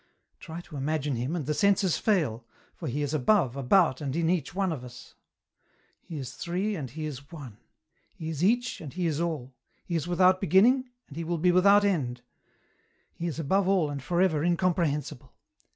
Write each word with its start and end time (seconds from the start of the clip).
Try 0.39 0.61
to 0.61 0.77
imagine 0.77 1.15
Him, 1.15 1.35
and 1.35 1.45
the 1.45 1.53
senses 1.53 1.99
fail, 1.99 2.43
for 2.73 2.87
He 2.87 3.03
is 3.03 3.13
above, 3.13 3.55
about, 3.55 4.01
and 4.01 4.15
in 4.15 4.31
each 4.31 4.55
one 4.55 4.71
of 4.71 4.83
us. 4.83 5.13
He 6.01 6.17
is 6.17 6.33
three 6.33 6.75
and 6.75 6.89
He 6.89 7.05
is 7.05 7.31
one; 7.31 7.57
He 8.15 8.27
is 8.29 8.43
each 8.43 8.81
and 8.81 8.91
He 8.93 9.05
is 9.05 9.21
all; 9.21 9.53
He 9.85 9.95
is 9.95 10.07
without 10.07 10.41
beginning, 10.41 10.89
and 11.07 11.17
He 11.17 11.23
will 11.23 11.37
be 11.37 11.51
without 11.51 11.85
end; 11.85 12.23
He 13.13 13.27
is 13.27 13.37
above 13.37 13.67
all 13.67 13.91
and 13.91 14.01
for 14.01 14.19
ever 14.23 14.43
incomprehensible. 14.43 15.35